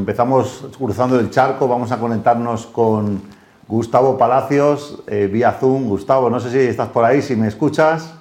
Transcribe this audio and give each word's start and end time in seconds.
empezamos 0.00 0.66
cruzando 0.78 1.20
el 1.20 1.30
charco, 1.30 1.68
vamos 1.68 1.92
a 1.92 2.00
conectarnos 2.00 2.66
con 2.66 3.20
Gustavo 3.68 4.16
Palacios 4.16 5.02
eh, 5.06 5.28
vía 5.30 5.52
Zoom. 5.52 5.88
Gustavo, 5.88 6.30
no 6.30 6.40
sé 6.40 6.50
si 6.50 6.58
estás 6.58 6.88
por 6.88 7.04
ahí, 7.04 7.20
si 7.22 7.36
me 7.36 7.48
escuchas. 7.48 8.14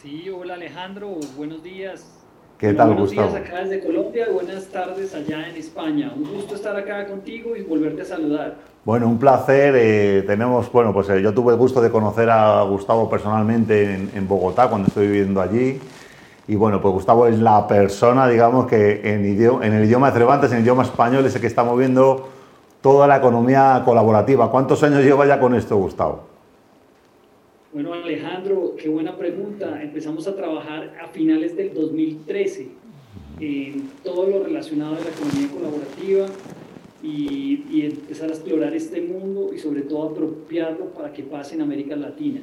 Sí, 0.00 0.28
hola 0.30 0.54
Alejandro, 0.54 1.16
buenos 1.36 1.62
días. 1.62 2.06
¿Qué 2.56 2.72
tal, 2.72 2.88
buenos 2.88 3.10
Gustavo? 3.10 3.28
Buenos 3.28 3.46
días 3.46 3.58
acá 3.60 3.68
desde 3.68 3.86
Colombia 3.86 4.26
buenas 4.32 4.64
tardes 4.68 5.14
allá 5.14 5.48
en 5.48 5.56
España. 5.56 6.12
Un 6.16 6.32
gusto 6.32 6.54
estar 6.54 6.74
acá 6.76 7.06
contigo 7.06 7.54
y 7.54 7.62
volverte 7.62 8.02
a 8.02 8.06
saludar. 8.06 8.56
Bueno, 8.84 9.06
un 9.06 9.18
placer. 9.18 9.74
Eh, 9.76 10.24
tenemos, 10.26 10.72
bueno, 10.72 10.94
pues 10.94 11.10
eh, 11.10 11.20
yo 11.20 11.34
tuve 11.34 11.52
el 11.52 11.58
gusto 11.58 11.82
de 11.82 11.90
conocer 11.90 12.30
a 12.30 12.62
Gustavo 12.62 13.08
personalmente 13.10 13.94
en, 13.94 14.10
en, 14.14 14.26
Bogotá 14.26 14.68
cuando 14.68 14.88
estoy 14.88 15.08
viviendo 15.08 15.42
allí. 15.42 15.78
Y 16.48 16.56
bueno, 16.56 16.80
pues 16.80 16.94
Gustavo 16.94 17.26
es 17.26 17.38
la 17.38 17.66
persona, 17.68 18.26
digamos, 18.26 18.66
que 18.66 19.02
en, 19.04 19.24
idioma, 19.26 19.66
en 19.66 19.74
el 19.74 19.84
idioma 19.84 20.10
de 20.10 20.18
Cervantes, 20.18 20.50
en 20.50 20.56
el 20.56 20.62
idioma 20.64 20.82
español, 20.82 21.26
es 21.26 21.34
el 21.34 21.42
que 21.42 21.46
está 21.46 21.62
moviendo 21.62 22.26
toda 22.80 23.06
la 23.06 23.18
economía 23.18 23.82
colaborativa. 23.84 24.50
¿Cuántos 24.50 24.82
años 24.82 25.04
lleva 25.04 25.26
ya 25.26 25.38
con 25.38 25.54
esto, 25.54 25.76
Gustavo? 25.76 26.22
Bueno, 27.70 27.92
Alejandro, 27.92 28.72
qué 28.78 28.88
buena 28.88 29.14
pregunta. 29.14 29.82
Empezamos 29.82 30.26
a 30.26 30.34
trabajar 30.34 30.94
a 31.04 31.08
finales 31.08 31.54
del 31.54 31.74
2013 31.74 32.68
en 33.40 33.90
todo 34.02 34.26
lo 34.26 34.42
relacionado 34.42 34.96
a 34.96 35.00
la 35.00 35.10
economía 35.10 35.48
colaborativa 35.54 36.26
y, 37.02 37.66
y, 37.70 37.86
empezar 37.86 38.30
a 38.30 38.32
explorar 38.32 38.74
este 38.74 39.02
mundo 39.02 39.50
y 39.54 39.58
sobre 39.58 39.82
todo 39.82 40.08
apropiarlo 40.08 40.86
para 40.86 41.12
que 41.12 41.22
pase 41.22 41.56
en 41.56 41.60
América 41.60 41.94
Latina. 41.94 42.40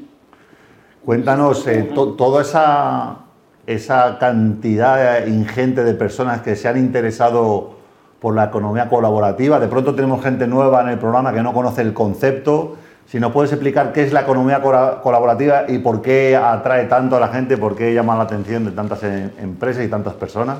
Cuéntanos 1.03 1.67
eh, 1.67 1.89
to, 1.93 2.13
toda 2.13 2.41
esa, 2.41 3.24
esa 3.67 4.17
cantidad 4.19 5.25
ingente 5.25 5.83
de 5.83 5.93
personas 5.93 6.41
que 6.41 6.55
se 6.55 6.67
han 6.67 6.77
interesado 6.77 7.75
por 8.19 8.35
la 8.35 8.45
economía 8.45 8.89
colaborativa. 8.89 9.59
De 9.59 9.67
pronto 9.67 9.95
tenemos 9.95 10.23
gente 10.23 10.47
nueva 10.47 10.81
en 10.81 10.89
el 10.89 10.99
programa 10.99 11.33
que 11.33 11.41
no 11.41 11.53
conoce 11.53 11.81
el 11.81 11.93
concepto. 11.93 12.77
Si 13.07 13.19
nos 13.19 13.31
puedes 13.31 13.51
explicar 13.51 13.93
qué 13.93 14.03
es 14.03 14.13
la 14.13 14.21
economía 14.21 14.61
colaborativa 14.61 15.65
y 15.67 15.77
por 15.77 16.01
qué 16.01 16.35
atrae 16.35 16.85
tanto 16.85 17.17
a 17.17 17.19
la 17.19 17.27
gente, 17.27 17.57
por 17.57 17.75
qué 17.75 17.93
llama 17.93 18.15
la 18.17 18.23
atención 18.23 18.65
de 18.65 18.71
tantas 18.71 19.03
em, 19.03 19.29
empresas 19.39 19.85
y 19.85 19.89
tantas 19.89 20.15
personas. 20.15 20.57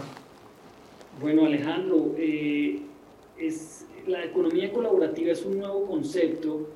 Bueno, 1.20 1.46
Alejandro, 1.46 2.12
eh, 2.18 2.82
es, 3.40 3.86
la 4.06 4.24
economía 4.26 4.72
colaborativa 4.72 5.32
es 5.32 5.44
un 5.44 5.58
nuevo 5.58 5.88
concepto 5.88 6.70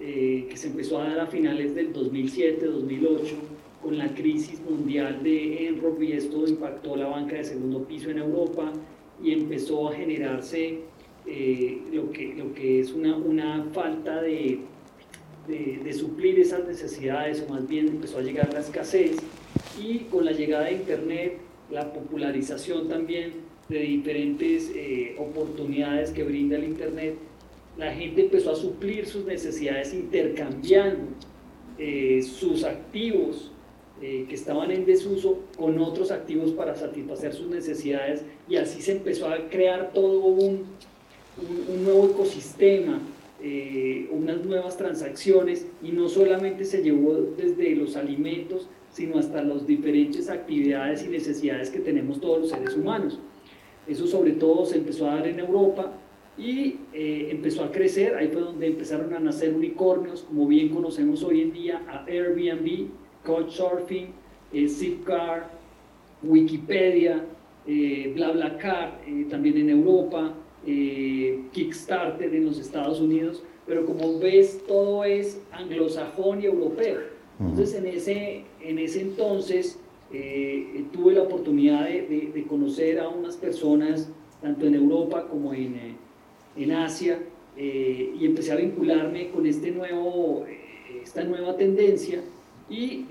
eh, 0.00 0.46
que 0.48 0.56
se 0.56 0.68
empezó 0.68 0.98
a 1.00 1.08
dar 1.08 1.20
a 1.20 1.26
finales 1.26 1.74
del 1.74 1.92
2007-2008 1.92 3.59
con 3.82 3.96
la 3.96 4.08
crisis 4.14 4.60
mundial 4.60 5.22
de 5.22 5.68
Enron 5.68 6.02
y 6.02 6.12
esto 6.12 6.46
impactó 6.46 6.96
la 6.96 7.06
banca 7.06 7.36
de 7.36 7.44
segundo 7.44 7.84
piso 7.84 8.10
en 8.10 8.18
Europa 8.18 8.72
y 9.22 9.32
empezó 9.32 9.88
a 9.88 9.94
generarse 9.94 10.80
eh, 11.26 11.82
lo, 11.92 12.10
que, 12.10 12.34
lo 12.34 12.52
que 12.54 12.80
es 12.80 12.92
una, 12.92 13.16
una 13.16 13.64
falta 13.72 14.20
de, 14.22 14.60
de, 15.46 15.80
de, 15.84 15.92
suplir 15.92 16.38
esas 16.40 16.66
necesidades, 16.66 17.44
o 17.46 17.52
más 17.52 17.66
bien 17.68 17.88
empezó 17.88 18.18
a 18.18 18.22
llegar 18.22 18.52
la 18.52 18.60
escasez, 18.60 19.16
y 19.78 20.00
con 20.10 20.24
la 20.24 20.32
llegada 20.32 20.64
de 20.64 20.72
Internet, 20.72 21.38
la 21.70 21.92
popularización 21.92 22.88
también 22.88 23.32
de 23.68 23.80
diferentes 23.80 24.72
eh, 24.74 25.14
oportunidades 25.18 26.10
que 26.10 26.24
brinda 26.24 26.56
el 26.56 26.64
Internet, 26.64 27.14
la 27.78 27.92
gente 27.94 28.22
empezó 28.22 28.50
a 28.52 28.56
suplir 28.56 29.06
sus 29.06 29.24
necesidades 29.24 29.94
intercambiando 29.94 31.04
eh, 31.78 32.20
sus 32.22 32.64
activos 32.64 33.52
eh, 34.02 34.26
que 34.28 34.34
estaban 34.34 34.70
en 34.70 34.86
desuso 34.86 35.40
con 35.58 35.78
otros 35.78 36.10
activos 36.10 36.52
para 36.52 36.74
satisfacer 36.74 37.32
sus 37.34 37.48
necesidades 37.48 38.24
y 38.48 38.56
así 38.56 38.80
se 38.80 38.92
empezó 38.92 39.28
a 39.28 39.48
crear 39.48 39.92
todo 39.92 40.20
un, 40.20 40.64
un, 41.36 41.74
un 41.74 41.84
nuevo 41.84 42.06
ecosistema, 42.06 43.00
eh, 43.42 44.08
unas 44.10 44.44
nuevas 44.44 44.76
transacciones 44.76 45.66
y 45.82 45.92
no 45.92 46.08
solamente 46.08 46.64
se 46.64 46.82
llevó 46.82 47.14
desde 47.36 47.74
los 47.74 47.96
alimentos, 47.96 48.68
sino 48.92 49.18
hasta 49.18 49.42
las 49.42 49.66
diferentes 49.66 50.28
actividades 50.28 51.04
y 51.04 51.08
necesidades 51.08 51.70
que 51.70 51.78
tenemos 51.78 52.20
todos 52.20 52.40
los 52.40 52.50
seres 52.50 52.76
humanos. 52.76 53.18
Eso 53.86 54.06
sobre 54.06 54.32
todo 54.32 54.66
se 54.66 54.78
empezó 54.78 55.08
a 55.08 55.16
dar 55.16 55.26
en 55.26 55.38
Europa 55.38 55.92
y 56.36 56.78
eh, 56.92 57.28
empezó 57.30 57.64
a 57.64 57.72
crecer, 57.72 58.14
ahí 58.14 58.28
fue 58.28 58.42
donde 58.42 58.66
empezaron 58.66 59.12
a 59.14 59.20
nacer 59.20 59.54
unicornios, 59.54 60.22
como 60.22 60.46
bien 60.46 60.68
conocemos 60.68 61.22
hoy 61.22 61.42
en 61.42 61.52
día, 61.52 61.82
a 61.88 62.04
Airbnb, 62.04 62.88
Couchsurfing, 63.24 64.08
eh, 64.52 64.68
Zipcar, 64.68 65.50
Wikipedia, 66.22 67.24
eh, 67.66 68.12
BlaBlaCar, 68.14 69.00
eh, 69.06 69.26
también 69.30 69.58
en 69.58 69.70
Europa, 69.70 70.34
eh, 70.66 71.40
Kickstarter 71.52 72.34
en 72.34 72.44
los 72.46 72.58
Estados 72.58 73.00
Unidos, 73.00 73.42
pero 73.66 73.86
como 73.86 74.18
ves, 74.18 74.60
todo 74.66 75.04
es 75.04 75.40
anglosajón 75.52 76.42
y 76.42 76.46
europeo. 76.46 76.98
Entonces, 77.38 77.74
en 77.74 77.86
ese, 77.86 78.44
en 78.60 78.78
ese 78.78 79.00
entonces, 79.00 79.78
eh, 80.12 80.84
tuve 80.92 81.14
la 81.14 81.22
oportunidad 81.22 81.84
de, 81.84 82.02
de, 82.02 82.32
de, 82.34 82.42
conocer 82.44 82.98
a 82.98 83.08
unas 83.08 83.36
personas, 83.36 84.10
tanto 84.42 84.66
en 84.66 84.74
Europa 84.74 85.26
como 85.28 85.54
en, 85.54 85.74
eh, 85.76 85.94
en 86.56 86.72
Asia, 86.72 87.18
eh, 87.56 88.12
y 88.18 88.26
empecé 88.26 88.52
a 88.52 88.56
vincularme 88.56 89.30
con 89.30 89.46
este 89.46 89.70
nuevo, 89.70 90.44
esta 91.02 91.24
nueva 91.24 91.56
tendencia 91.56 92.20
y 92.70 93.04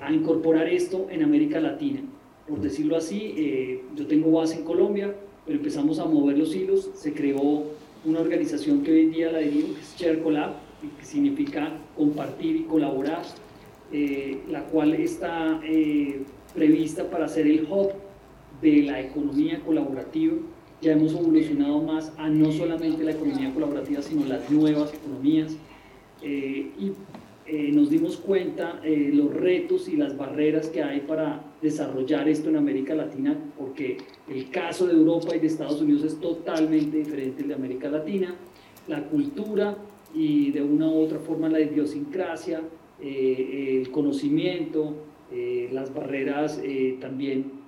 a 0.00 0.12
incorporar 0.12 0.68
esto 0.68 1.06
en 1.10 1.22
América 1.22 1.58
Latina. 1.58 2.00
Por 2.46 2.60
decirlo 2.60 2.96
así, 2.96 3.80
yo 3.96 4.06
tengo 4.06 4.30
base 4.30 4.58
en 4.58 4.64
Colombia, 4.64 5.14
pero 5.46 5.58
empezamos 5.58 5.98
a 5.98 6.04
mover 6.04 6.36
los 6.36 6.54
hilos, 6.54 6.90
se 6.94 7.14
creó 7.14 7.64
una 8.04 8.20
organización 8.20 8.82
que 8.82 8.92
hoy 8.92 9.00
en 9.00 9.12
día 9.12 9.32
la 9.32 9.38
dirijo, 9.38 9.74
que 9.74 9.80
es 9.80 9.96
Share 9.96 10.22
Collab, 10.22 10.52
que 10.98 11.04
significa 11.04 11.72
compartir 11.96 12.56
y 12.56 12.62
colaborar, 12.64 13.22
eh, 13.92 14.42
la 14.48 14.64
cual 14.64 14.94
está 14.94 15.60
eh, 15.64 16.22
prevista 16.54 17.10
para 17.10 17.28
ser 17.28 17.46
el 17.46 17.66
hub 17.68 17.92
de 18.60 18.82
la 18.82 19.00
economía 19.00 19.60
colaborativa. 19.60 20.34
Ya 20.80 20.92
hemos 20.92 21.12
evolucionado 21.12 21.80
más 21.80 22.12
a 22.18 22.28
no 22.28 22.52
solamente 22.52 23.02
la 23.02 23.12
economía 23.12 23.52
colaborativa, 23.52 24.00
sino 24.02 24.24
las 24.26 24.48
nuevas 24.50 24.94
economías. 24.94 25.56
Eh, 26.22 26.70
y 26.78 26.92
nos 27.50 27.90
dimos 27.90 28.16
cuenta 28.16 28.80
los 28.84 29.32
retos 29.32 29.88
y 29.88 29.96
las 29.96 30.16
barreras 30.16 30.68
que 30.68 30.82
hay 30.82 31.00
para 31.00 31.42
desarrollar 31.62 32.28
esto 32.28 32.48
en 32.50 32.56
América 32.56 32.94
Latina, 32.94 33.36
porque 33.56 33.98
el 34.28 34.50
caso 34.50 34.86
de 34.86 34.94
Europa 34.94 35.34
y 35.34 35.40
de 35.40 35.46
Estados 35.46 35.80
Unidos 35.80 36.04
es 36.04 36.20
totalmente 36.20 36.98
diferente 36.98 37.42
al 37.42 37.48
de 37.48 37.54
América 37.54 37.88
Latina. 37.88 38.34
La 38.86 39.04
cultura 39.04 39.76
y 40.14 40.50
de 40.50 40.62
una 40.62 40.88
u 40.88 41.00
otra 41.00 41.18
forma 41.18 41.48
la 41.48 41.60
idiosincrasia, 41.60 42.62
eh, 43.00 43.78
el 43.80 43.90
conocimiento, 43.90 44.94
eh, 45.32 45.68
las 45.72 45.92
barreras 45.92 46.60
eh, 46.62 46.96
también 47.00 47.58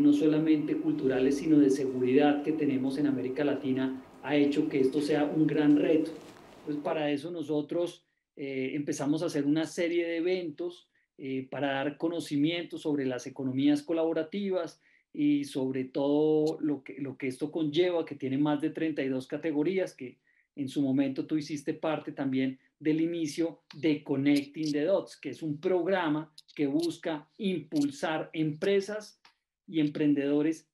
no 0.00 0.12
solamente 0.12 0.76
culturales, 0.76 1.38
sino 1.38 1.58
de 1.58 1.70
seguridad 1.70 2.42
que 2.42 2.52
tenemos 2.52 2.98
en 2.98 3.06
América 3.06 3.42
Latina, 3.42 4.02
ha 4.22 4.36
hecho 4.36 4.68
que 4.68 4.80
esto 4.80 5.00
sea 5.00 5.24
un 5.24 5.46
gran 5.46 5.76
reto. 5.76 6.10
Entonces, 6.58 6.84
para 6.84 7.10
eso 7.10 7.30
nosotros 7.30 8.05
empezamos 8.36 9.22
a 9.22 9.26
hacer 9.26 9.46
una 9.46 9.66
serie 9.66 10.06
de 10.06 10.18
eventos 10.18 10.88
para 11.50 11.72
dar 11.72 11.96
conocimiento 11.96 12.76
sobre 12.76 13.06
las 13.06 13.26
economías 13.26 13.82
colaborativas, 13.82 14.80
y 15.18 15.44
sobre 15.44 15.84
todo 15.84 16.58
lo 16.60 16.84
que, 16.84 17.00
lo 17.00 17.16
que 17.16 17.28
esto 17.28 17.50
conlleva, 17.50 18.04
que 18.04 18.16
tiene 18.16 18.36
más 18.36 18.60
de 18.60 18.68
32 18.68 19.26
categorías, 19.26 19.94
que 19.94 20.18
en 20.56 20.68
su 20.68 20.82
momento 20.82 21.26
tú 21.26 21.38
hiciste 21.38 21.72
parte 21.72 22.12
también 22.12 22.58
del 22.78 23.00
inicio 23.00 23.62
de 23.74 24.04
Connecting 24.04 24.72
the 24.72 24.84
Dots, 24.84 25.16
que 25.16 25.30
es 25.30 25.42
un 25.42 25.58
programa 25.58 26.30
que 26.54 26.66
busca 26.66 27.26
impulsar 27.38 28.28
empresas 28.34 29.18
y 29.66 29.80
emprendedores 29.80 30.68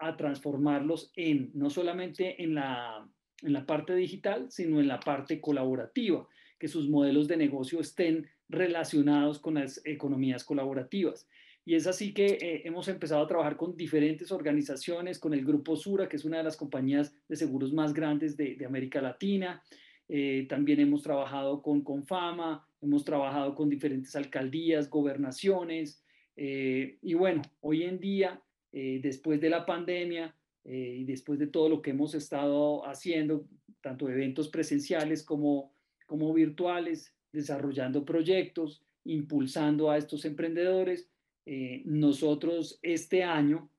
a 0.00 0.16
transformarlos 0.16 1.12
en, 1.14 1.52
no 1.54 1.70
solamente 1.70 2.42
en 2.42 2.56
la, 2.56 3.08
en 3.40 3.52
la 3.52 3.64
parte 3.66 3.94
digital, 3.94 4.50
sino 4.50 4.80
en 4.80 4.88
la 4.88 4.98
parte 4.98 5.40
colaborativa, 5.40 6.26
que 6.58 6.68
sus 6.68 6.88
modelos 6.88 7.28
de 7.28 7.36
negocio 7.36 7.80
estén 7.80 8.26
relacionados 8.48 9.38
con 9.38 9.54
las 9.54 9.84
economías 9.84 10.44
colaborativas. 10.44 11.28
Y 11.66 11.74
es 11.74 11.86
así 11.86 12.12
que 12.12 12.26
eh, 12.26 12.62
hemos 12.64 12.88
empezado 12.88 13.22
a 13.22 13.26
trabajar 13.26 13.56
con 13.56 13.76
diferentes 13.76 14.30
organizaciones, 14.30 15.18
con 15.18 15.32
el 15.32 15.44
Grupo 15.44 15.76
Sura, 15.76 16.08
que 16.08 16.16
es 16.16 16.24
una 16.24 16.38
de 16.38 16.44
las 16.44 16.56
compañías 16.56 17.16
de 17.26 17.36
seguros 17.36 17.72
más 17.72 17.94
grandes 17.94 18.36
de, 18.36 18.62
América 18.66 19.00
Latina. 19.00 19.62
Eh, 20.08 20.46
también 20.48 20.80
hemos 20.80 21.02
trabajado 21.02 21.62
con 21.62 21.82
Confama, 21.82 22.68
hemos 22.82 23.04
trabajado 23.04 23.54
con 23.54 23.70
diferentes 23.70 24.14
alcaldías, 24.14 24.90
gobernaciones. 24.90 26.04
Eh, 26.36 26.98
y 27.00 27.14
bueno, 27.14 27.42
hoy 27.60 27.84
en 27.84 27.98
día, 27.98 28.42
eh, 28.72 29.00
después 29.02 29.40
de 29.40 29.50
la 29.50 29.64
pandemia 29.64 30.34
y 30.66 31.04
después 31.04 31.38
de 31.38 31.46
todo 31.46 31.68
lo 31.68 31.82
que 31.82 31.90
hemos 31.90 32.14
estado 32.14 32.88
haciendo, 32.88 33.46
tanto 33.82 34.08
eventos 34.08 34.48
presenciales 34.48 35.22
como, 35.22 35.73
como 36.06 36.32
virtuales, 36.32 37.14
desarrollando 37.32 38.04
proyectos, 38.04 38.82
impulsando 39.04 39.90
a 39.90 39.98
estos 39.98 40.24
emprendedores, 40.24 41.08
eh, 41.46 41.82
nosotros 41.84 42.78
este 42.82 43.22
año 43.22 43.70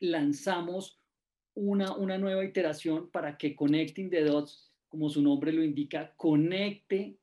lanzamos 0.00 1.00
una, 1.54 1.96
una 1.96 2.18
nueva 2.18 2.44
iteración 2.44 3.10
para 3.10 3.36
que 3.36 3.56
Connecting 3.56 4.10
the 4.10 4.22
Dots, 4.22 4.72
como 4.88 5.10
su 5.10 5.20
nombre 5.20 5.52
lo 5.52 5.62
indica, 5.62 6.14
conecte 6.16 7.18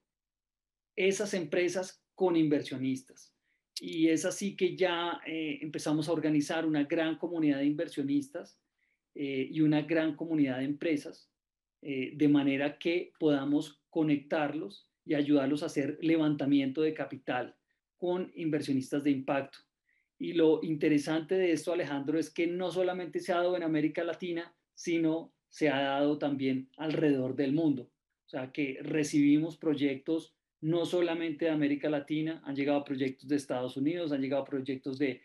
esas 0.96 1.34
empresas 1.34 2.04
con 2.16 2.36
inversionistas. 2.36 3.34
Y 3.80 4.08
es 4.08 4.26
así 4.26 4.56
que 4.56 4.76
ya 4.76 5.20
eh, 5.26 5.60
empezamos 5.62 6.08
a 6.08 6.14
organizar 6.14 6.66
una 6.66 6.84
gran 6.86 7.18
comunidad 7.18 7.60
de 7.60 7.66
inversionistas 7.66 8.58
eh, 9.14 9.48
y 9.52 9.62
una 9.62 9.82
gran 9.82 10.16
comunidad 10.16 10.60
de 10.60 10.66
empresas, 10.66 11.30
eh, 11.82 12.14
de 12.16 12.28
manera 12.28 12.78
que 12.78 13.12
podamos 13.20 13.82
conectarlos 13.96 14.90
y 15.06 15.14
ayudarlos 15.14 15.64
a 15.64 15.68
hacer 15.68 15.98
levantamiento 16.02 16.82
de 16.82 16.94
capital 16.94 17.56
con 17.96 18.30
inversionistas 18.36 19.06
de 19.06 19.12
impacto. 19.12 19.60
Y 20.20 20.34
lo 20.34 20.60
interesante 20.64 21.36
de 21.36 21.54
esto, 21.54 21.72
Alejandro, 21.72 22.20
es 22.20 22.30
que 22.30 22.46
no 22.46 22.72
solamente 22.72 23.22
se 23.22 23.32
ha 23.32 23.38
dado 23.38 23.56
en 23.56 23.64
América 23.64 24.04
Latina, 24.04 24.54
sino 24.74 25.34
se 25.48 25.70
ha 25.70 25.80
dado 25.80 26.18
también 26.18 26.70
alrededor 26.76 27.38
del 27.38 27.54
mundo. 27.54 27.84
O 28.26 28.28
sea, 28.28 28.52
que 28.52 28.80
recibimos 28.82 29.56
proyectos 29.56 30.36
no 30.60 30.86
solamente 30.86 31.46
de 31.46 31.52
América 31.52 31.90
Latina, 31.90 32.42
han 32.44 32.54
llegado 32.54 32.84
proyectos 32.84 33.30
de 33.30 33.38
Estados 33.38 33.78
Unidos, 33.78 34.12
han 34.12 34.20
llegado 34.20 34.44
proyectos 34.44 35.00
de, 35.00 35.22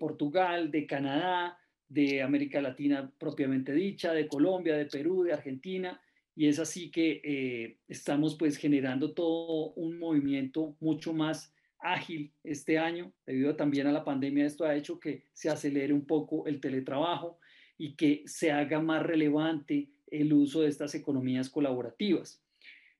Portugal, 0.00 0.70
de 0.70 0.86
Canadá, 0.86 1.58
de 1.86 2.22
América 2.22 2.62
Latina 2.62 3.12
propiamente 3.18 3.74
dicha, 3.74 4.14
de 4.14 4.26
Colombia, 4.26 4.76
de 4.76 4.86
Perú, 4.86 5.24
de 5.24 5.34
Argentina, 5.34 6.00
y 6.36 6.48
es 6.48 6.58
así 6.58 6.90
que 6.90 7.20
eh, 7.22 7.78
estamos 7.86 8.36
pues 8.36 8.56
generando 8.56 9.12
todo 9.12 9.72
un 9.74 9.98
movimiento 9.98 10.76
mucho 10.80 11.12
más 11.12 11.54
ágil 11.78 12.32
este 12.42 12.78
año, 12.78 13.12
debido 13.26 13.54
también 13.56 13.86
a 13.86 13.92
la 13.92 14.04
pandemia, 14.04 14.46
esto 14.46 14.64
ha 14.64 14.74
hecho 14.74 14.98
que 14.98 15.24
se 15.32 15.50
acelere 15.50 15.92
un 15.92 16.06
poco 16.06 16.46
el 16.46 16.60
teletrabajo 16.60 17.38
y 17.76 17.94
que 17.94 18.22
se 18.26 18.50
haga 18.50 18.80
más 18.80 19.02
relevante 19.02 19.90
el 20.06 20.32
uso 20.32 20.62
de 20.62 20.68
estas 20.68 20.94
economías 20.94 21.50
colaborativas. 21.50 22.42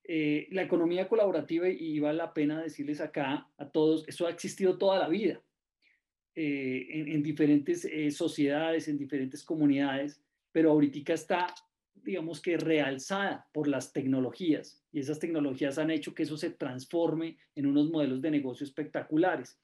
Eh, 0.04 0.48
la 0.50 0.62
economía 0.62 1.08
colaborativa, 1.08 1.68
y 1.68 1.98
vale 1.98 2.18
la 2.18 2.34
pena 2.34 2.62
decirles 2.62 3.00
acá 3.00 3.48
a 3.56 3.70
todos, 3.70 4.06
eso 4.06 4.26
ha 4.26 4.30
existido 4.30 4.76
toda 4.76 4.98
la 4.98 5.08
vida 5.08 5.40
eh, 6.34 6.86
en, 6.90 7.22
diferentes 7.22 7.88
sociedades, 8.14 8.86
en 8.86 8.98
diferentes 8.98 9.42
comunidades, 9.42 10.22
pero 10.52 10.72
ahorita 10.72 11.14
está, 11.14 11.46
digamos 11.94 12.40
que 12.40 12.56
realzada 12.56 13.48
por 13.52 13.68
las 13.68 13.92
tecnologías 13.92 14.82
y 14.92 15.00
esas 15.00 15.18
tecnologías 15.18 15.78
han 15.78 15.90
hecho 15.90 16.14
que 16.14 16.24
eso 16.24 16.36
se 16.36 16.50
transforme 16.50 17.38
en 17.54 17.66
unos 17.66 17.90
modelos 17.90 18.20
de 18.20 18.30
negocio 18.30 18.64
espectaculares. 18.64 19.58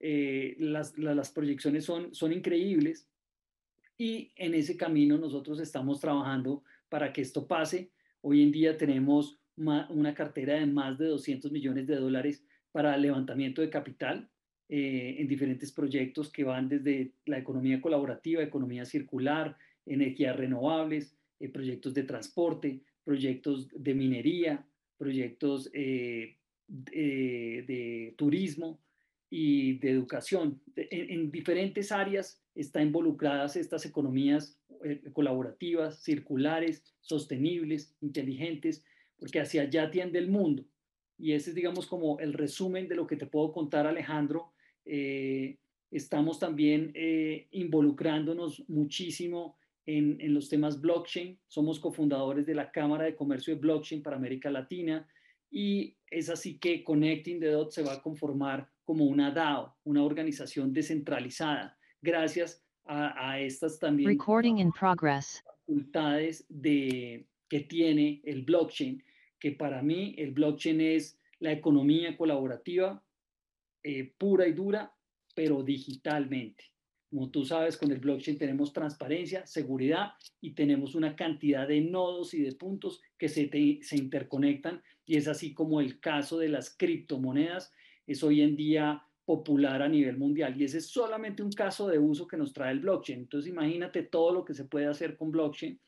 Las, 0.00 0.98
las, 0.98 1.30
proyecciones 1.30 1.84
son, 1.84 2.14
son 2.14 2.32
increíbles 2.32 3.08
y 3.96 4.32
en 4.36 4.54
ese 4.54 4.76
camino 4.76 5.16
nosotros 5.18 5.60
estamos 5.60 6.00
trabajando 6.00 6.62
para 6.88 7.12
que 7.12 7.22
esto 7.22 7.46
pase. 7.46 7.90
Hoy 8.20 8.42
en 8.42 8.52
día 8.52 8.76
tenemos 8.76 9.38
una 9.56 10.14
cartera 10.14 10.54
de 10.54 10.66
más 10.66 10.98
de 10.98 11.06
200 11.06 11.52
millones 11.52 11.86
de 11.86 11.96
dólares 11.96 12.44
para 12.72 12.96
levantamiento 12.96 13.62
de 13.62 13.70
capital 13.70 14.28
eh, 14.68 15.16
en 15.18 15.28
diferentes 15.28 15.70
proyectos 15.70 16.30
que 16.30 16.42
van 16.42 16.68
desde 16.68 17.12
la 17.26 17.38
economía 17.38 17.80
colaborativa, 17.80 18.42
economía 18.42 18.84
circular, 18.84 19.56
energías 19.86 20.36
renovables, 20.36 21.16
eh, 21.40 21.48
proyectos 21.48 21.94
de 21.94 22.04
transporte, 22.04 22.80
proyectos 23.04 23.68
de 23.74 23.94
minería, 23.94 24.66
proyectos 24.96 25.70
eh, 25.72 26.36
de, 26.66 28.14
turismo 28.16 28.80
y 29.30 29.78
de 29.78 29.90
educación. 29.90 30.60
En, 30.76 31.10
en, 31.10 31.30
diferentes 31.30 31.92
áreas 31.92 32.40
están 32.54 32.84
involucradas 32.84 33.56
estas 33.56 33.84
economías 33.84 34.58
colaborativas, 35.12 36.02
circulares, 36.02 36.84
sostenibles, 37.00 37.94
inteligentes, 38.00 38.84
porque 39.18 39.40
hacia 39.40 39.62
allá 39.62 39.90
tiende 39.90 40.18
el 40.18 40.28
mundo. 40.28 40.64
Y 41.18 41.32
ese 41.32 41.50
es, 41.50 41.56
digamos, 41.56 41.86
como 41.86 42.18
el 42.18 42.32
resumen 42.32 42.88
de 42.88 42.96
lo 42.96 43.06
que 43.06 43.16
te 43.16 43.26
puedo 43.26 43.52
contar, 43.52 43.86
Alejandro. 43.86 44.52
Eh, 44.84 45.58
estamos 45.90 46.38
también 46.38 46.90
eh, 46.94 47.46
involucrándonos 47.52 48.68
muchísimo 48.68 49.56
en, 49.86 50.20
en, 50.20 50.34
los 50.34 50.48
temas 50.48 50.80
blockchain. 50.80 51.38
Somos 51.46 51.78
cofundadores 51.80 52.46
de 52.46 52.54
la 52.54 52.70
Cámara 52.70 53.04
de 53.04 53.16
Comercio 53.16 53.54
de 53.54 53.60
Blockchain 53.60 54.02
para 54.02 54.16
América 54.16 54.50
Latina 54.50 55.06
y 55.50 55.96
es 56.10 56.28
así 56.30 56.58
que 56.58 56.82
Connecting 56.82 57.38
the 57.38 57.50
Dots 57.50 57.74
se 57.74 57.82
va 57.82 57.94
a 57.94 58.02
conformar 58.02 58.68
como 58.84 59.04
una 59.04 59.30
DAO, 59.30 59.76
una 59.84 60.02
organización 60.02 60.72
descentralizada, 60.72 61.78
gracias 62.02 62.64
a, 62.84 63.30
a 63.30 63.40
estas 63.40 63.78
también 63.78 64.10
Recording 64.10 64.58
in 64.58 64.72
progress. 64.72 65.42
facultades 65.66 66.44
de, 66.48 67.26
que 67.48 67.60
tiene 67.60 68.20
el 68.24 68.42
blockchain, 68.42 69.02
que 69.38 69.52
para 69.52 69.82
mí 69.82 70.14
el 70.18 70.32
blockchain 70.32 70.80
es 70.80 71.20
la 71.38 71.52
economía 71.52 72.16
colaborativa 72.16 73.02
eh, 73.84 74.12
pura 74.18 74.48
y 74.48 74.52
dura, 74.52 74.92
pero 75.34 75.62
digitalmente. 75.62 76.64
Como 77.14 77.30
tú 77.30 77.44
sabes, 77.44 77.76
con 77.76 77.92
el 77.92 78.00
blockchain 78.00 78.36
tenemos 78.36 78.72
transparencia, 78.72 79.46
seguridad 79.46 80.14
y 80.40 80.52
tenemos 80.52 80.96
una 80.96 81.14
cantidad 81.14 81.68
de 81.68 81.80
nodos 81.80 82.34
y 82.34 82.42
de 82.42 82.50
puntos 82.56 83.00
que 83.16 83.28
se, 83.28 83.48
se 83.82 83.96
interconectan. 83.96 84.82
Y 85.06 85.16
es 85.16 85.28
así 85.28 85.54
como 85.54 85.80
el 85.80 86.00
caso 86.00 86.38
de 86.40 86.48
las 86.48 86.76
criptomonedas 86.76 87.72
es 88.04 88.24
hoy 88.24 88.40
en 88.40 88.56
día 88.56 89.00
popular 89.24 89.80
a 89.80 89.88
nivel 89.88 90.18
mundial. 90.18 90.60
Y 90.60 90.64
ese 90.64 90.78
es 90.78 90.88
solamente 90.88 91.44
un 91.44 91.52
caso 91.52 91.86
de 91.86 92.00
uso 92.00 92.26
que 92.26 92.36
nos 92.36 92.52
trae 92.52 92.72
el 92.72 92.80
blockchain. 92.80 93.20
Entonces 93.20 93.48
imagínate 93.48 94.02
todo 94.02 94.34
lo 94.34 94.44
que 94.44 94.54
se 94.54 94.64
puede 94.64 94.86
hacer 94.86 95.16
con 95.16 95.30
blockchain. 95.30 95.80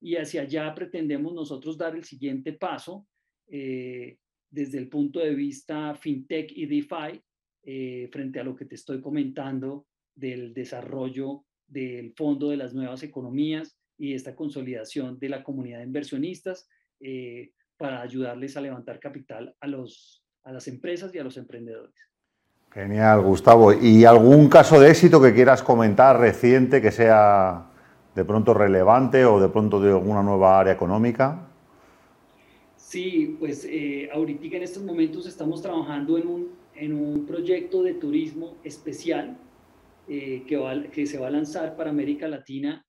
Y 0.00 0.16
hacia 0.16 0.42
allá 0.42 0.74
pretendemos 0.74 1.34
nosotros 1.34 1.78
dar 1.78 1.94
el 1.94 2.02
siguiente 2.02 2.52
paso 2.52 3.06
eh, 3.46 4.18
desde 4.50 4.78
el 4.78 4.88
punto 4.88 5.20
de 5.20 5.36
vista 5.36 5.94
fintech 5.94 6.50
y 6.50 6.66
DeFi 6.66 7.22
eh, 7.62 8.08
frente 8.10 8.40
a 8.40 8.44
lo 8.44 8.56
que 8.56 8.64
te 8.64 8.74
estoy 8.74 9.00
comentando 9.00 9.86
del 10.14 10.54
desarrollo 10.54 11.44
del 11.66 12.12
fondo 12.14 12.50
de 12.50 12.56
las 12.56 12.74
nuevas 12.74 13.02
economías 13.02 13.76
y 13.98 14.14
esta 14.14 14.34
consolidación 14.34 15.18
de 15.18 15.28
la 15.28 15.42
comunidad 15.42 15.78
de 15.78 15.84
inversionistas 15.84 16.68
eh, 17.00 17.52
para 17.76 18.02
ayudarles 18.02 18.56
a 18.56 18.60
levantar 18.60 19.00
capital 19.00 19.54
a, 19.60 19.66
los, 19.66 20.24
a 20.44 20.52
las 20.52 20.68
empresas 20.68 21.14
y 21.14 21.18
a 21.18 21.24
los 21.24 21.36
emprendedores. 21.36 21.94
Genial, 22.72 23.22
Gustavo. 23.22 23.72
¿Y 23.72 24.04
algún 24.04 24.48
caso 24.48 24.80
de 24.80 24.90
éxito 24.90 25.22
que 25.22 25.32
quieras 25.32 25.62
comentar 25.62 26.18
reciente 26.18 26.82
que 26.82 26.90
sea 26.90 27.70
de 28.14 28.24
pronto 28.24 28.52
relevante 28.54 29.24
o 29.24 29.40
de 29.40 29.48
pronto 29.48 29.80
de 29.80 29.90
alguna 29.90 30.22
nueva 30.22 30.58
área 30.58 30.72
económica? 30.72 31.48
Sí, 32.76 33.36
pues 33.38 33.64
eh, 33.68 34.08
ahorita 34.12 34.56
en 34.56 34.62
estos 34.62 34.82
momentos 34.82 35.26
estamos 35.26 35.62
trabajando 35.62 36.18
en 36.18 36.26
un, 36.26 36.48
en 36.74 36.92
un 36.94 37.26
proyecto 37.26 37.82
de 37.82 37.94
turismo 37.94 38.56
especial 38.64 39.36
eh, 40.08 40.44
que, 40.46 41.06
se 41.06 41.18
va 41.18 41.28
a 41.28 41.30
lanzar 41.30 41.76
para 41.76 41.90
América 41.90 42.28
Latina, 42.28 42.84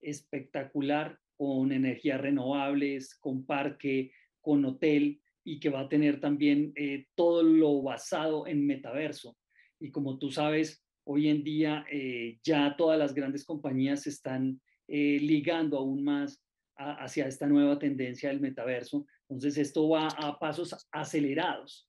espectacular, 0.00 1.18
con 1.36 1.70
energías 1.72 2.20
renovables, 2.20 3.14
con 3.18 3.44
parque, 3.44 4.10
con 4.40 4.64
hotel 4.64 5.20
y 5.44 5.60
que 5.60 5.68
va 5.68 5.80
a 5.80 5.88
tener 5.88 6.20
también 6.20 6.72
eh, 6.74 7.06
todo 7.14 7.42
lo 7.42 7.82
basado 7.82 8.46
en 8.46 8.66
metaverso. 8.66 9.36
Y 9.78 9.90
como 9.90 10.18
tú 10.18 10.30
sabes, 10.30 10.84
hoy 11.04 11.28
en 11.28 11.44
día 11.44 11.84
eh, 11.90 12.38
ya 12.42 12.74
todas 12.76 12.98
las 12.98 13.14
grandes 13.14 13.44
compañías 13.44 14.06
están 14.06 14.60
eh, 14.88 15.18
ligando 15.20 15.78
aún 15.78 16.02
más 16.02 16.42
hacia 16.78 17.26
esta 17.26 17.46
nueva 17.46 17.78
tendencia 17.78 18.28
del 18.28 18.40
metaverso. 18.40 19.06
Entonces, 19.22 19.56
esto 19.56 19.88
va 19.88 20.08
a 20.08 20.38
pasos 20.38 20.76
acelerados. 20.90 21.88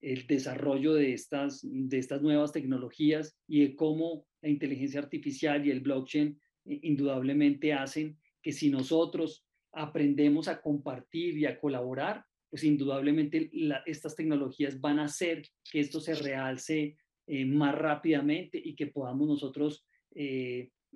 El 0.00 0.26
desarrollo 0.26 0.94
de 0.94 1.12
estas, 1.12 1.60
de 1.62 1.98
estas 1.98 2.22
nuevas 2.22 2.52
tecnologías 2.52 3.38
y 3.48 3.60
de 3.60 3.74
cómo 3.74 4.26
la 4.42 4.48
inteligencia 4.48 5.00
artificial 5.00 5.66
y 5.66 5.70
el 5.70 5.80
blockchain 5.80 6.38
eh, 6.66 6.78
indudablemente 6.82 7.72
hacen 7.72 8.18
que 8.42 8.52
si 8.52 8.70
nosotros 8.70 9.44
aprendemos 9.72 10.48
a 10.48 10.60
compartir 10.60 11.36
y 11.38 11.46
a 11.46 11.58
colaborar, 11.58 12.24
pues 12.48 12.64
indudablemente 12.64 13.50
estas 13.86 14.14
tecnologías 14.14 14.80
van 14.80 15.00
a 15.00 15.04
hacer 15.04 15.42
que 15.70 15.80
esto 15.80 16.00
se 16.00 16.14
realce 16.14 16.96
más 17.28 17.74
rápidamente 17.74 18.62
y 18.64 18.76
que 18.76 18.86
podamos 18.86 19.26
nosotros 19.26 19.84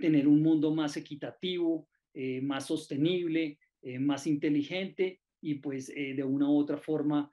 tener 0.01 0.27
un 0.27 0.43
mundo 0.43 0.75
más 0.75 0.97
equitativo, 0.97 1.89
eh, 2.15 2.41
más 2.41 2.67
sostenible, 2.67 3.59
eh, 3.83 3.99
más 3.99 4.27
inteligente 4.27 5.21
y 5.41 5.55
pues 5.57 5.91
eh, 5.91 6.15
de 6.15 6.25
una 6.25 6.51
u 6.51 6.59
otra 6.59 6.77
forma 6.77 7.33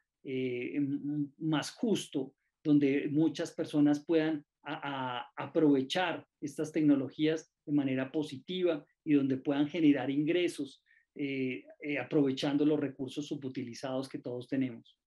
más 1.38 1.72
justo, 1.72 2.34
donde 2.63 3.07
muchas 3.12 3.51
personas 3.51 4.03
puedan 4.03 4.46
aprovechar 4.63 6.27
estas 6.41 6.72
tecnologías 6.72 7.50
de 7.65 7.74
manera 7.74 8.12
positiva 8.12 8.86
y 9.05 9.13
donde 9.13 9.38
puedan 9.38 9.67
generar 9.67 10.10
ingresos 10.10 10.84
aprovechando 12.01 12.65
los 12.65 12.79
recursos 12.79 13.25
subutilizados 13.25 14.10
que 14.10 14.19
todos 14.19 14.48
tenemos. 14.48 14.98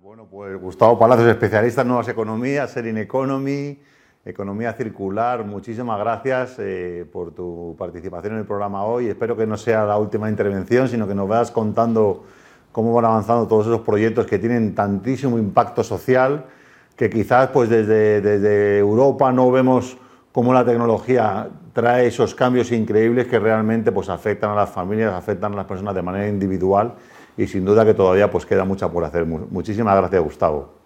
Bueno, 0.00 0.28
pues 0.28 0.60
Gustavo 0.60 0.98
Palacios, 0.98 1.28
especialista 1.28 1.82
en 1.82 1.88
nuevas 1.88 2.08
economías, 2.08 2.72
Serin 2.72 2.98
Economy, 2.98 3.78
Economía 4.24 4.72
Circular, 4.72 5.44
muchísimas 5.44 5.96
gracias 6.00 6.56
eh, 6.58 7.06
por 7.12 7.32
tu 7.32 7.76
participación 7.78 8.32
en 8.32 8.40
el 8.40 8.46
programa 8.46 8.84
hoy. 8.84 9.06
Espero 9.06 9.36
que 9.36 9.46
no 9.46 9.56
sea 9.56 9.84
la 9.84 9.98
última 9.98 10.28
intervención, 10.28 10.88
sino 10.88 11.06
que 11.06 11.14
nos 11.14 11.28
veas 11.28 11.52
contando 11.52 12.24
cómo 12.72 12.92
van 12.94 13.04
avanzando 13.04 13.46
todos 13.46 13.66
esos 13.66 13.82
proyectos 13.82 14.26
que 14.26 14.38
tienen 14.38 14.74
tantísimo 14.74 15.38
impacto 15.38 15.84
social 15.84 16.46
que 16.96 17.08
quizás 17.08 17.50
pues 17.50 17.68
desde, 17.68 18.20
desde 18.20 18.78
Europa 18.78 19.32
no 19.32 19.50
vemos 19.50 19.96
cómo 20.32 20.52
la 20.52 20.64
tecnología 20.64 21.48
trae 21.72 22.06
esos 22.06 22.34
cambios 22.34 22.72
increíbles 22.72 23.26
que 23.26 23.38
realmente 23.38 23.92
pues 23.92 24.08
afectan 24.08 24.50
a 24.50 24.54
las 24.54 24.70
familias, 24.70 25.12
afectan 25.12 25.52
a 25.52 25.56
las 25.56 25.66
personas 25.66 25.94
de 25.94 26.02
manera 26.02 26.28
individual 26.28 26.94
y 27.36 27.46
sin 27.46 27.64
duda 27.64 27.84
que 27.84 27.94
todavía 27.94 28.30
pues 28.30 28.44
queda 28.44 28.64
mucha 28.64 28.90
por 28.90 29.04
hacer. 29.04 29.24
Muchísimas 29.24 29.96
gracias, 29.96 30.22
Gustavo. 30.22 30.82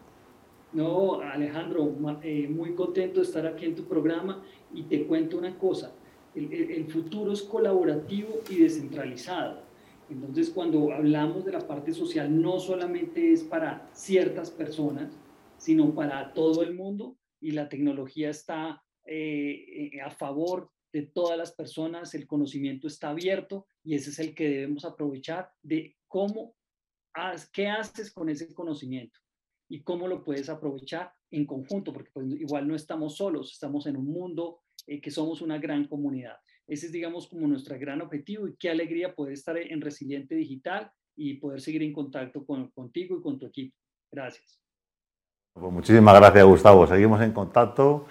No, 0.73 1.21
Alejandro, 1.21 1.90
eh, 2.23 2.49
muy 2.49 2.75
contento 2.75 3.21
de 3.21 3.26
estar 3.26 3.47
aquí 3.47 3.64
en 3.64 3.75
tu 3.75 3.85
programa 3.85 4.43
y 4.75 4.83
te 4.83 5.07
cuento 5.07 5.38
una 5.38 5.57
cosa, 5.59 5.93
el, 6.35 6.87
futuro 6.88 7.33
es 7.33 7.43
colaborativo 7.43 8.28
y 8.50 8.57
descentralizado. 8.57 9.65
Entonces, 10.08 10.50
cuando 10.50 10.92
hablamos 10.92 11.44
de 11.44 11.52
la 11.52 11.66
parte 11.66 11.92
social, 11.92 12.40
no 12.40 12.60
solamente 12.60 13.32
es 13.32 13.42
para 13.42 13.90
ciertas 13.92 14.50
personas, 14.50 15.18
sino 15.58 15.94
para 15.94 16.32
todo 16.32 16.62
el 16.62 16.75
mundo 16.75 17.18
y 17.40 17.50
la 17.50 17.68
tecnología 17.68 18.30
está 18.30 18.82
eh, 19.04 19.90
eh, 19.94 20.00
a 20.00 20.10
favor 20.10 20.70
de 20.92 21.02
todas 21.02 21.36
las 21.36 21.52
personas, 21.52 22.14
el 22.14 22.26
conocimiento 22.26 22.86
está 22.86 23.10
abierto 23.10 23.66
y 23.84 23.94
ese 23.94 24.10
es 24.10 24.18
el 24.18 24.34
que 24.34 24.48
debemos 24.48 24.84
aprovechar 24.84 25.50
de 25.62 25.96
cómo, 26.08 26.54
qué 27.52 27.68
haces 27.68 28.12
con 28.12 28.28
ese 28.28 28.52
conocimiento 28.54 29.18
y 29.68 29.82
cómo 29.82 30.08
lo 30.08 30.25
puedes 30.25 30.48
aprovechar 30.48 31.12
en 31.30 31.44
conjunto, 31.44 31.92
porque 31.92 32.10
pues, 32.12 32.26
igual 32.40 32.68
no 32.68 32.75
estamos 32.75 33.16
solos, 33.16 33.52
estamos 33.52 33.86
en 33.86 33.96
un 33.96 34.06
mundo 34.06 34.60
eh, 34.86 35.00
que 35.00 35.10
somos 35.10 35.42
una 35.42 35.58
gran 35.58 35.86
comunidad. 35.86 36.36
Ese 36.66 36.87
es, 36.87 36.92
digamos, 36.92 37.28
como 37.28 37.46
nuestro 37.46 37.78
gran 37.78 38.00
objetivo 38.00 38.49
y 38.49 38.56
qué 38.56 38.70
alegría 38.70 39.14
poder 39.14 39.35
estar 39.35 39.56
en 39.56 39.80
Resiliente 39.80 40.35
Digital 40.35 40.90
y 41.14 41.35
poder 41.35 41.61
seguir 41.61 41.82
en 41.82 41.92
contacto 41.92 42.44
con, 42.44 42.70
contigo 42.70 43.18
y 43.18 43.23
con 43.23 43.38
tu 43.38 43.46
equipo. 43.46 43.76
Gracias. 44.11 44.61
Pues 45.52 45.73
muchísimas 45.73 46.14
gracias, 46.16 46.44
Gustavo. 46.44 46.87
Seguimos 46.87 47.23
en 47.23 47.32
contacto 47.32 48.06